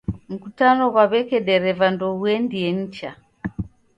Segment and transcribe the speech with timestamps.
[0.33, 3.11] Mkutano ghwa w'eke dreva ndoghuendie nicha.